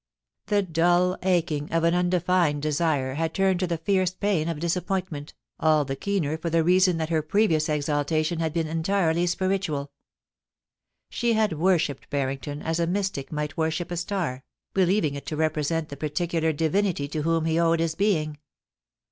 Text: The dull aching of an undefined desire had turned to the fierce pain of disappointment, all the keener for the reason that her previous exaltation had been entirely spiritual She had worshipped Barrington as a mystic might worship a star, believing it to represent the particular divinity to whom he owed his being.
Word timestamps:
The 0.47 0.63
dull 0.63 1.15
aching 1.21 1.71
of 1.71 1.83
an 1.83 1.93
undefined 1.93 2.63
desire 2.63 3.13
had 3.13 3.35
turned 3.35 3.59
to 3.59 3.67
the 3.67 3.77
fierce 3.77 4.09
pain 4.15 4.49
of 4.49 4.59
disappointment, 4.59 5.35
all 5.59 5.85
the 5.85 5.95
keener 5.95 6.39
for 6.39 6.49
the 6.49 6.63
reason 6.63 6.97
that 6.97 7.09
her 7.09 7.21
previous 7.21 7.69
exaltation 7.69 8.39
had 8.39 8.51
been 8.51 8.65
entirely 8.65 9.27
spiritual 9.27 9.91
She 11.11 11.33
had 11.33 11.53
worshipped 11.53 12.09
Barrington 12.09 12.63
as 12.63 12.79
a 12.79 12.87
mystic 12.87 13.31
might 13.31 13.57
worship 13.57 13.91
a 13.91 13.97
star, 13.97 14.43
believing 14.73 15.13
it 15.13 15.27
to 15.27 15.35
represent 15.35 15.89
the 15.89 15.97
particular 15.97 16.51
divinity 16.51 17.07
to 17.09 17.21
whom 17.21 17.45
he 17.45 17.59
owed 17.59 17.79
his 17.79 17.93
being. 17.93 18.39